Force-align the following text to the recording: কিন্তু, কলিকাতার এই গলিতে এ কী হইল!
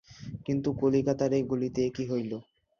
কিন্তু, 0.45 0.69
কলিকাতার 0.79 1.31
এই 1.37 1.43
গলিতে 1.43 1.79
এ 1.83 1.93
কী 1.95 2.03
হইল! 2.11 2.31